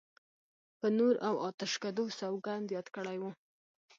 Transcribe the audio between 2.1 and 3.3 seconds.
سوګند یاد کړی و.